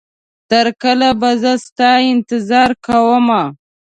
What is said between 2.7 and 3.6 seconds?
کومه